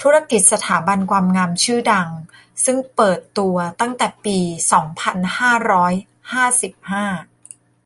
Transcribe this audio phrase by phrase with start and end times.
[0.00, 2.08] ธุรกิจสถาบันความงามชื่อดัง
[2.64, 4.38] ซึ่งเปิดตัวตั้งแต่ปี
[4.72, 5.92] สองพันห้าร้อย
[6.32, 7.04] ห้าสิบห้า